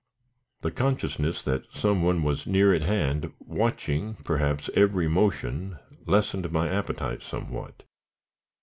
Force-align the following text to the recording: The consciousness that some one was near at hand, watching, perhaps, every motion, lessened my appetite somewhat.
The 0.61 0.71
consciousness 0.71 1.43
that 1.43 1.65
some 1.75 2.01
one 2.01 2.23
was 2.23 2.47
near 2.47 2.73
at 2.73 2.81
hand, 2.81 3.31
watching, 3.37 4.15
perhaps, 4.23 4.67
every 4.73 5.07
motion, 5.07 5.77
lessened 6.07 6.51
my 6.51 6.67
appetite 6.67 7.21
somewhat. 7.21 7.83